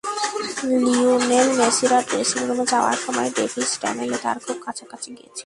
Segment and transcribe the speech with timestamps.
[0.85, 5.39] Lionel মেসিরা ড্রেসিংরুমে যাওয়ার সময় ডেভিস টানেলে তাঁদের খুব কাছাকাছি গিয়েছিলেন।